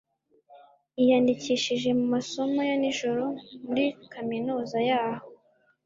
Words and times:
yiyandikishije 0.97 1.89
mu 1.99 2.05
masomo 2.13 2.59
ya 2.69 2.75
nijoro 2.81 3.25
muri 3.65 3.85
kaminuza 4.13 4.77
yaho 4.89 5.27